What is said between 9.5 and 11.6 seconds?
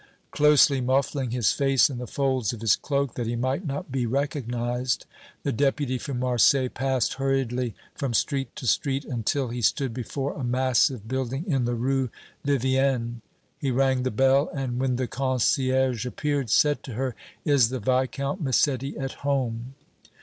stood before a massive building